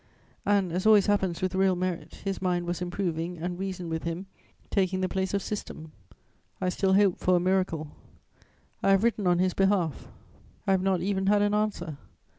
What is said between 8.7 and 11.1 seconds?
I have written on his behalf; I have not